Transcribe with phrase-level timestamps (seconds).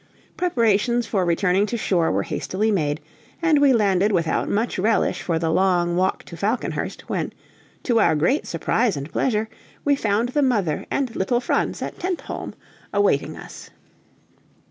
[0.35, 2.99] Preparations for returning to shore were hastily made,
[3.39, 7.31] and we landed without much relish for the long walk to Falconhurst, when,
[7.83, 9.47] to our great surprise and pleasure,
[9.85, 12.55] we found the mother and little Franz at Tentholm
[12.91, 13.69] awaiting us.